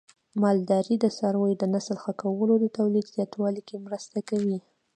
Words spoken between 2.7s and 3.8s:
تولید زیاتوالي کې